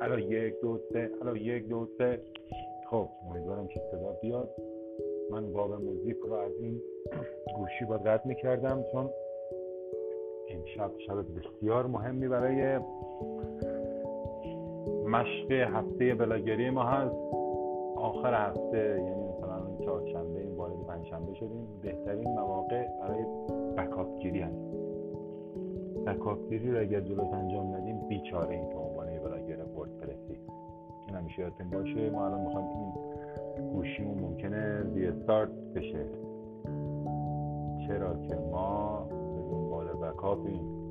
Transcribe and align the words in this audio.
الو 0.00 0.18
یک 0.18 0.60
دو 0.60 0.78
سه. 0.92 1.10
الو 1.22 1.36
یک 1.36 1.68
دو 1.68 1.86
سه. 1.98 2.20
خب 2.90 3.08
امیدوارم 3.30 3.66
که 3.66 3.80
صدا 3.90 4.12
بیاد. 4.22 4.48
من 5.30 5.52
باب 5.52 5.72
موزیک 5.72 6.16
رو 6.16 6.32
از 6.32 6.52
این 6.60 6.80
گوشی 7.56 7.84
با 7.84 7.98
قطع 7.98 8.28
می‌کردم 8.28 8.84
چون 8.92 9.10
امشب 10.50 10.90
شب 11.06 11.14
بسیار 11.14 11.86
مهمی 11.86 12.28
برای 12.28 12.78
مشق 15.06 15.52
هفته 15.52 16.14
بلاگری 16.14 16.70
ما 16.70 16.82
هست. 16.82 17.16
آخر 17.96 18.48
هفته 18.48 19.02
یعنی 19.04 19.24
مثلا 19.28 19.84
چهارشنبه 19.84 20.40
این 20.40 20.54
وارد 20.54 20.86
پنجشنبه 20.88 21.34
شدیم. 21.34 21.68
بهترین 21.82 22.28
مواقع 22.28 22.86
برای 23.00 23.24
بکاپگیری 23.76 24.40
هست. 24.40 24.70
بکاپگیری 26.06 26.70
رو 26.70 26.80
اگر 26.80 27.00
درست 27.00 27.34
انجام 27.34 27.74
ندیم 27.74 28.08
بیچاره 28.08 28.54
این 28.54 28.68
همیشه 31.30 31.42
یادتون 31.42 31.70
باشه. 31.70 32.10
ما 32.10 32.26
الان 32.26 32.40
می‌خوایم 32.40 32.66
این 32.68 33.72
گوشیمون 33.72 34.18
ممکنه 34.18 34.82
ریستارت 34.94 35.50
بشه. 35.74 36.06
چرا 37.86 38.16
که 38.28 38.36
ما 38.52 39.06
به 39.10 39.42
دنبال 39.50 39.86
بکاپیم. 39.86 40.89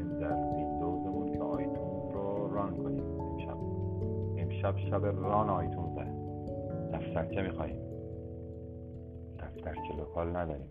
search 0.00 0.08
می‌کنیم 0.08 0.18
در 0.20 0.56
ویندوزمون 0.56 1.32
که 1.32 1.38
iTunes 1.38 2.12
رو 2.12 2.54
run 2.54 2.76
کنیم. 2.76 3.20
امشب. 3.20 3.56
امشب 4.36 4.76
شب 4.76 5.06
run 5.06 5.50
iTunes 5.50 5.90
دفترچه 6.92 7.42
میخواییم 7.42 7.80
دفترچه 9.38 9.96
local 9.98 10.36
نداریم. 10.36 10.68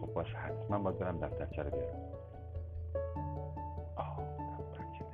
خب 0.00 0.12
باش 0.14 0.34
حتما 0.34 0.78
باید 0.78 0.98
برم 0.98 1.18
دفترچه 1.18 1.62
رو 1.62 1.70
بیارم. 1.70 2.00
آه 3.96 4.18
دفترچه 4.58 5.04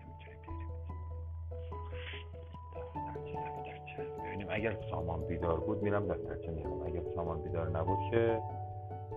ببینیم 4.24 4.46
اگر 4.50 4.76
سامان 4.90 5.26
بیدار 5.26 5.60
بود 5.60 5.82
میرم 5.82 6.06
دفترچه 6.06 6.50
میرم. 6.50 6.82
اگر 6.86 7.02
سامان 7.14 7.42
بیدار 7.42 7.78
نبود 7.78 7.98
که 8.10 8.42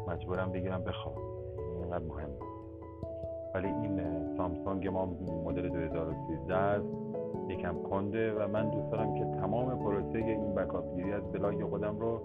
مجبورم 0.08 0.52
بگیرم 0.52 0.84
بخوام 0.84 1.16
اینقدر 1.82 2.06
مهمه 2.06 2.55
ولی 3.56 3.68
این 3.68 4.02
سامسونگ 4.38 4.88
ما 4.88 5.06
مدل 5.46 5.70
2013 5.70 6.82
یکم 7.50 7.84
کنده 7.84 8.34
و 8.34 8.48
من 8.48 8.70
دوست 8.70 8.92
دارم 8.92 9.14
که 9.14 9.26
تمام 9.26 9.80
پروسه 9.84 10.18
این 10.18 10.56
بکاپ 10.56 10.96
گیری 10.96 11.14
از 11.14 11.32
بلاگ 11.32 11.64
خودم 11.64 12.00
رو 12.00 12.22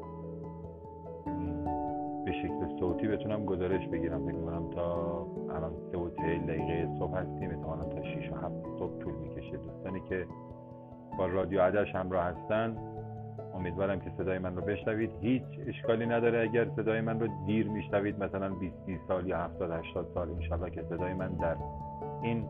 به 2.25 2.33
شکل 2.33 2.79
صوتی 2.81 3.09
بتونم 3.09 3.45
گزارش 3.45 3.89
بگیرم. 3.89 4.27
فکر 4.27 4.41
کنم 4.41 4.71
تا 4.71 5.27
الان 5.57 5.73
سه 5.93 5.99
و 5.99 6.09
دقیقه 6.09 6.89
صبح 6.99 7.17
هستیم 7.17 7.51
احتمالا 7.51 7.85
تا 7.85 8.03
6 8.03 8.33
و 8.33 8.35
7 8.35 8.55
صبح 8.79 8.99
طول 8.99 9.15
می‌کشه. 9.15 9.57
دوستانی 9.57 10.01
که 10.01 10.27
با 11.19 11.27
رادیو 11.27 11.61
عدش 11.61 11.95
همراه 11.95 12.25
هستن 12.25 12.77
امیدوارم 13.61 14.01
که 14.01 14.13
صدای 14.19 14.39
من 14.39 14.57
رو 14.57 14.63
بشنوید. 14.63 15.11
هیچ 15.21 15.43
اشکالی 15.67 16.07
نداره. 16.07 16.41
اگر 16.41 16.69
صدای 16.77 17.01
من 17.01 17.21
رو 17.21 17.29
دیر 17.47 17.69
میشنوید 17.69 18.25
مثلا 18.25 18.49
20 18.49 18.75
سال 19.09 19.27
یا 19.27 19.39
70 19.39 19.71
80 19.71 20.07
سال 20.15 20.31
انشالله 20.31 20.71
که 20.71 20.83
صدای 20.83 21.13
من 21.15 21.29
در 21.29 21.57
این 22.23 22.45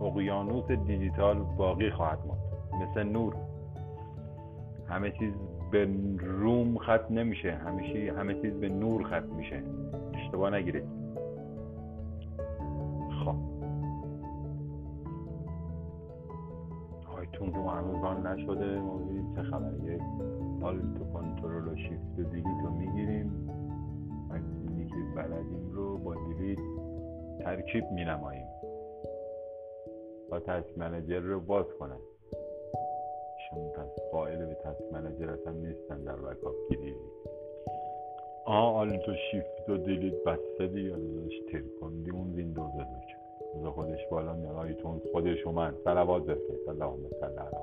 اقیانوس 0.00 0.70
دیجیتال 0.86 1.38
باقی 1.56 1.90
خواهد 1.90 2.18
ماند. 2.26 2.40
مثل 2.82 3.02
نور. 3.02 3.34
همه 4.88 5.10
چیز 5.10 5.34
به 5.70 5.88
روم 6.18 6.78
ختم 6.78 7.06
نمیشه. 7.10 7.52
همیشه 7.54 8.12
همه 8.12 8.34
چیز 8.34 8.54
به 8.54 8.68
نور 8.68 9.02
ختم 9.02 9.36
میشه. 9.36 9.62
اشتباه 10.14 10.50
نگیرید. 10.50 10.84
آیتون 17.42 17.54
رو 17.54 17.68
هنوز 17.68 18.26
نشده 18.26 18.80
ما 18.80 19.00
چه 19.36 19.42
خبره. 19.42 20.00
آلت 20.62 21.00
و 21.00 21.12
کنترل 21.12 21.68
و 21.68 21.76
شیفت 21.76 22.18
و 22.18 22.22
دیلیت 22.22 22.64
رو 22.64 22.70
می‌گیریم 22.70 23.48
چیزی 24.68 24.86
که 24.86 24.94
بلدیم 25.16 25.70
رو 25.72 25.98
با 25.98 26.14
دیلیت 26.14 26.58
ترکیب 27.38 27.84
می 27.90 28.04
نماییم 28.04 28.46
با 30.30 30.40
تسک 30.40 30.78
منجر 30.78 31.20
رو 31.20 31.40
باز 31.40 31.66
کنن 31.78 31.98
شما 33.50 33.68
پس 33.68 33.88
فایل 34.12 34.38
به 34.38 34.54
تسک 34.54 34.92
منجر 34.92 35.30
اصلا 35.30 35.52
نیستن 35.52 36.04
در 36.04 36.16
بکاپ 36.16 36.54
گیری. 36.68 36.94
آه 38.44 38.76
آلت 38.76 39.08
و 39.08 39.12
شیفت 39.30 39.68
و 39.68 39.76
دیلیت 39.76 40.24
بسته 40.26 40.66
دیگه. 40.66 40.90
داداش 40.90 41.40
تر 41.52 41.62
کندی 41.80 42.10
اون 42.10 42.32
ویندوز 42.32 42.72
رو 42.78 42.84
خودش 43.70 44.06
بالا 44.10 44.32
میاد. 44.32 44.56
آیتون 44.56 45.00
خودش 45.12 45.46
اومد. 45.46 45.74
سلوات 45.84 46.22
بفرست. 46.22 46.68
اللهم 46.68 47.08
صل 47.20 47.38
علی 47.38 47.56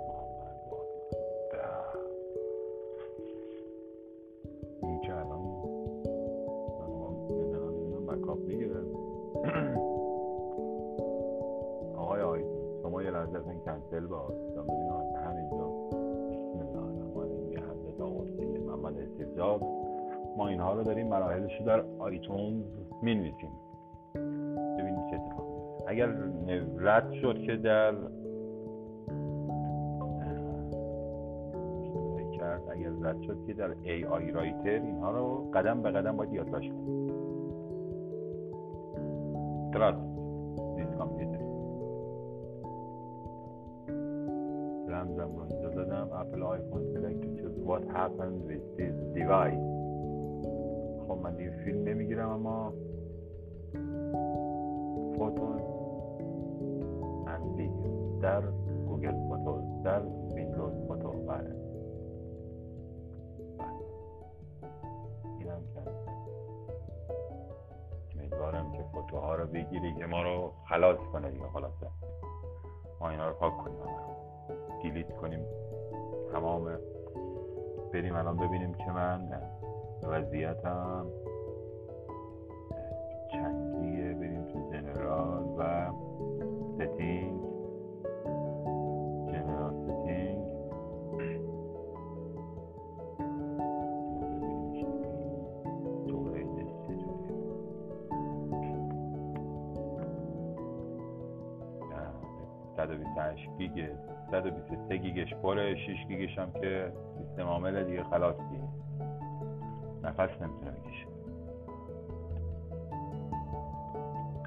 کنسل 13.70 14.08
با 14.08 14.34
تا 14.56 14.62
ببینم 14.62 15.16
همینجا. 15.26 15.70
یه 17.52 17.60
حضرت 17.60 18.02
آقا 18.02 18.24
محمد 18.68 19.00
استفزاد 19.00 19.62
ما 20.38 20.48
اینها 20.48 20.74
رو 20.74 20.84
داریم 20.84 21.08
مراحلش 21.08 21.60
رو 21.60 21.66
در 21.66 21.84
آیتونز 22.00 22.64
می 23.02 23.34
اگر 26.00 26.14
رد 26.78 27.12
شد 27.12 27.42
که 27.42 27.56
در 27.56 27.94
کرد 32.38 32.62
اگر 32.72 32.90
رد 33.02 33.22
شد 33.22 33.38
که 33.48 33.54
در 33.54 33.76
ای 33.84 34.06
آی 34.06 34.32
رایتر 34.32 34.70
اینها 34.70 35.12
رو 35.12 35.52
قدم 35.54 35.82
به 35.82 35.92
قدم 35.92 36.18
باید 36.18 36.34
یادداشت 36.34 36.72
کنیم. 36.72 37.10
Trust 39.74 40.04
this 40.78 40.92
computer. 41.00 41.42
رمزم 44.90 45.36
رو 45.36 45.42
اینجا 45.50 45.70
دادم. 45.70 46.10
اپل 46.14 46.44
آیفون 46.44 46.82
select 46.94 47.22
to 47.24 47.42
choose. 47.42 47.58
What 47.70 47.84
happened 47.98 48.40
with 48.50 48.66
this 48.78 48.96
device? 49.16 49.66
خب 51.08 51.20
من 51.24 51.36
دیگه 51.36 51.52
فیلم 51.66 51.84
نمی‌گیرم 51.84 52.30
اما. 52.30 52.74
photo. 55.18 55.79
در 58.22 58.42
Google 58.88 59.28
Photo 59.30 59.82
در 59.84 60.02
Windows 60.36 60.74
Photo. 60.88 61.12
بله. 61.12 61.56
اینم 65.40 65.62
کرد 65.76 66.10
امیدوارم 68.16 68.72
که 68.72 68.84
photo 68.92 69.29
ها 69.29 69.36
رو 69.36 69.48
بگیری 69.48 69.94
که 69.94 70.06
ما 70.06 70.24
رو 70.24 70.54
خلاص 70.70 70.98
کنه 71.12 71.32
دیگه 71.32 71.48
خلاصه. 71.48 71.88
ما 73.00 73.10
اینا 73.10 73.30
رو 73.30 73.34
پاک 73.34 73.58
کنیم. 73.58 73.78
delete 74.82 75.18
کنیم. 75.18 75.46
تمام. 76.32 76.78
بریم 77.94 78.16
الان 78.16 78.38
ببینیم 78.38 78.74
که 78.74 78.92
من 78.92 79.42
وضعیتم 80.04 81.06
چندیه. 83.32 84.14
بریم 84.14 84.46
تو 84.46 84.70
جنرال 84.72 85.44
و 85.58 85.92
ستینگ 86.76 87.39
128 102.80 103.50
گیگ 103.58 103.90
123 104.32 104.98
گیگش 104.98 105.34
پره 105.34 105.76
6 105.76 106.08
گیگش 106.08 106.38
هم 106.38 106.52
که 106.52 106.94
سیستم 107.18 107.48
عامل 107.48 107.84
دیگه 107.84 108.04
خلاص 108.04 108.36
دیگه 108.36 108.64
نفس 110.04 110.42
نمی‌تونه 110.42 110.72
بکشه. 110.72 111.08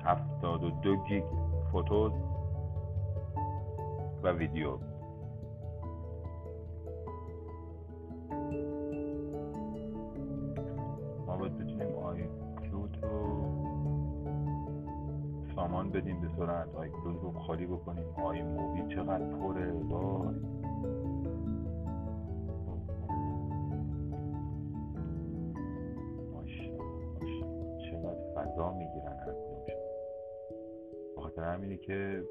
72 0.04 0.96
گیگ 0.96 1.24
فوتو 1.72 2.12
و 4.22 4.28
ویدیو. 4.28 4.78
بدیم 15.92 16.20
به 16.20 16.28
سرعت. 16.38 16.74
iCloud 16.74 17.22
رو 17.22 17.32
خالی 17.32 17.66
بکنیم. 17.66 18.06
iMovie 18.24 18.94
چقدر 18.94 19.24
پره. 19.24 19.72
وای. 19.72 20.34
چقدر 27.90 28.34
فضا 28.34 28.72
می‌گیرن 28.72 29.16
هر 29.18 29.34
بخاطر 31.16 31.42
همینه 31.42 31.76
که 31.76 32.24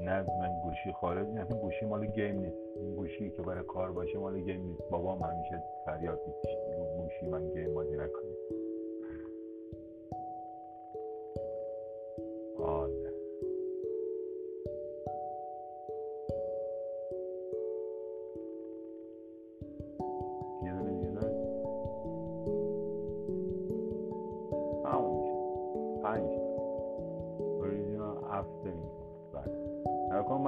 نه 0.00 0.22
من 0.22 0.60
گوشی 0.62 0.92
خارج 0.92 1.28
نه 1.28 1.44
گوشی 1.44 1.86
مال 1.86 2.06
گیم 2.06 2.38
نیست. 2.38 2.56
این 2.76 2.94
گوشی 2.94 3.30
که 3.30 3.42
برای 3.42 3.64
کار 3.64 3.92
باشه 3.92 4.18
مال 4.18 4.40
گیم 4.40 4.62
نیست. 4.62 4.82
بابام 4.90 5.22
همیشه 5.22 5.62
فریاد 5.86 6.20
می‌کشید 6.26 6.58
گوشی 6.96 7.26
من 7.26 7.50
گیم 7.52 7.74
بازی 7.74 7.96
نکنید 7.96 8.71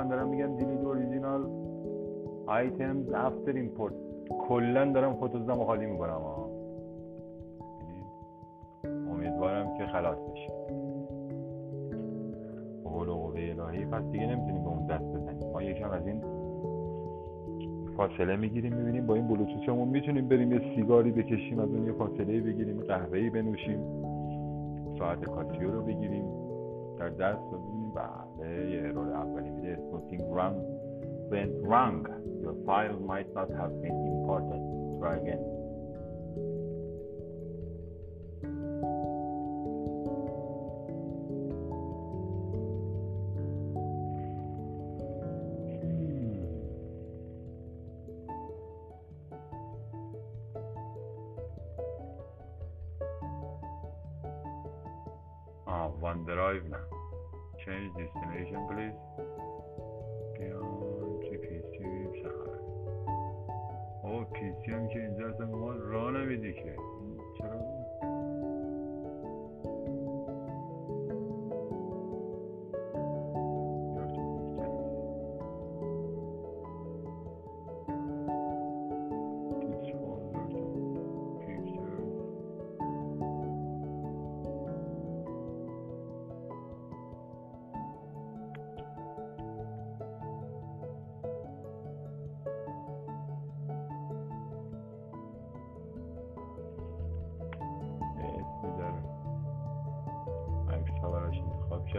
من 0.05 0.11
دارم 0.11 0.29
میگم 0.29 0.57
delete 0.57 0.85
original 0.85 1.47
items 2.47 3.13
after 3.13 3.53
import 3.53 3.95
کلا 4.49 4.93
دارم 4.93 5.15
Photosم 5.15 5.65
خالی 5.65 5.87
می‌کنم 5.87 6.11
ها 6.11 6.51
امیدوارم 8.85 9.79
که 9.79 9.87
خلاص 9.87 10.19
بشه. 10.19 10.53
حول 12.85 13.09
و 13.09 13.15
قوه 13.15 13.41
الهی. 13.41 13.85
پس 13.85 14.03
دیگه 14.13 14.27
نمی‌تونیم 14.27 14.65
به 14.65 14.69
اون 14.69 14.87
دست 14.87 15.05
بزنیم. 15.05 15.53
ما 15.53 15.63
یکم 15.63 15.91
از 15.91 16.07
این 16.07 16.25
فاصله 17.97 18.37
می‌گیریم 18.37 18.75
می‌بینیم 18.75 19.07
با 19.07 19.15
این 19.15 19.29
بلوتوثمون 19.29 19.89
می‌تونیم 19.89 20.29
بریم 20.29 20.53
یه 20.53 20.61
سیگاری 20.75 21.13
بکشیم 21.13 21.59
از 21.59 21.69
اون 21.69 21.87
یه 21.87 21.93
فاصله 21.93 22.41
بگیریم 22.41 22.81
قهوه‌ای 22.81 23.31
بنوشیم. 23.31 23.81
ساعت 24.99 25.25
کاسیو 25.25 25.71
رو 25.71 25.83
بگیریم. 25.83 26.25
در 26.99 27.09
دست 27.09 27.53
رو 27.53 27.59
ببینیم. 27.59 27.93
بله 27.95 28.71
یه 28.71 28.89
ارور 28.89 29.13
اولی 29.13 29.51
if 29.75 29.81
something 29.91 30.23
wrong 30.31 30.55
went 31.31 31.53
wrong, 31.61 32.07
your 32.41 32.55
file 32.65 32.99
might 33.01 33.33
not 33.35 33.51
have 33.51 33.75
been 33.83 33.91
imported. 33.91 34.63
Try 35.01 35.17
again. 35.17 35.55
One 56.01 56.25
drive 56.25 56.65
now. 56.69 56.85
Change 57.65 57.95
destination, 57.97 58.69
please. 58.69 59.44
Take 66.55 66.65
care. 66.65 67.04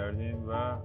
کردیم 0.06 0.50
و 0.50 0.78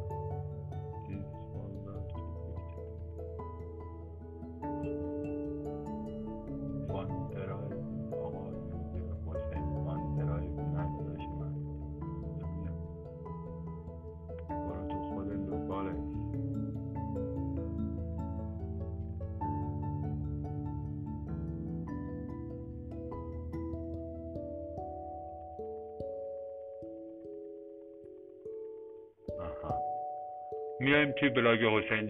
میایم 30.80 31.12
توی 31.12 31.28
vlog 31.28 31.58
حسین 31.58 32.06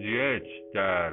در 0.73 1.11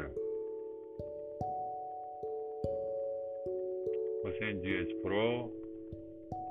حسین 4.25 4.63
جی 4.63 4.95
پرو 5.05 5.51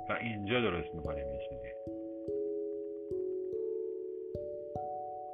و 0.10 0.18
اینجا 0.22 0.62
درست 0.62 0.96
می‌کنیم 0.96 1.28
یه 1.34 1.40
چیزی. 1.50 1.68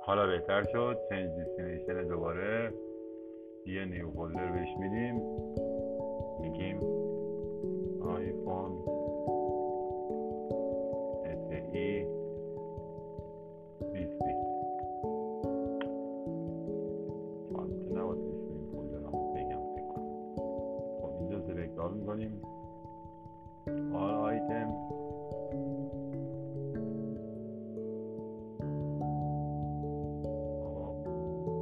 حالا 0.01 0.27
بهتر 0.27 0.63
شد. 0.71 0.97
change 1.09 1.30
destination 1.30 2.07
دوباره 2.07 2.73
یه 3.65 3.85
new 3.85 4.12
folder 4.12 4.51
بهش 4.51 4.69
میدیم. 4.79 5.15
میگیم 6.41 6.77
آیفون 8.01 8.71
SE 11.49 12.22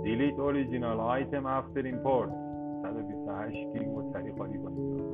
delete 0.03 0.39
original 0.39 0.97
item 1.19 1.45
after 1.45 1.85
import 1.93 2.29
128 2.83 3.73
گیگ 3.73 3.87
مستری 3.89 4.31
خالی 4.37 4.57
کنیم 4.57 5.10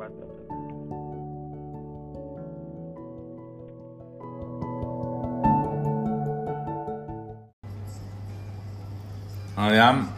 about 0.00 0.18
that. 0.20 0.30
I 9.56 9.74
am 9.74 10.12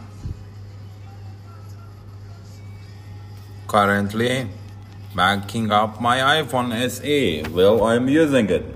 currently 3.67 4.47
backing 5.15 5.71
up 5.71 5.99
my 5.99 6.19
iPhone 6.41 6.71
SE 6.73 7.43
while 7.51 7.83
I'm 7.83 8.07
using 8.07 8.49
it. 8.49 8.72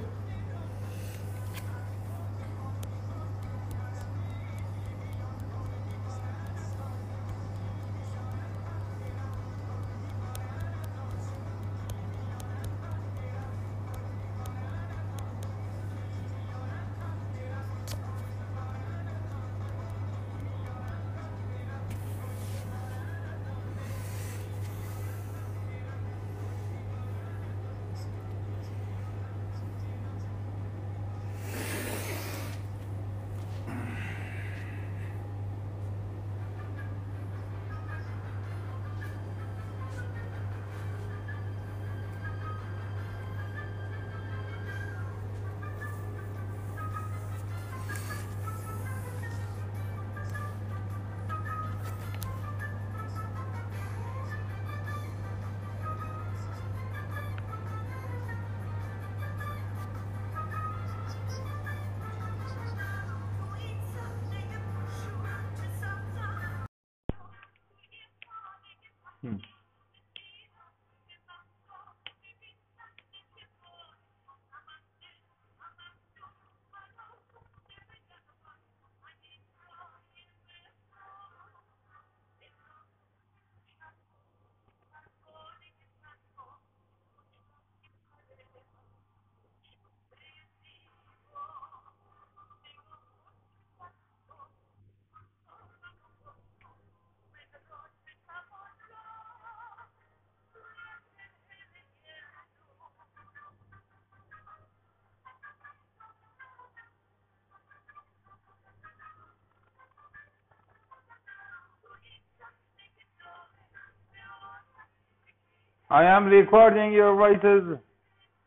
I 115.90 116.04
am 116.04 116.26
recording 116.26 116.92
your 116.92 117.16
voices. 117.16 117.80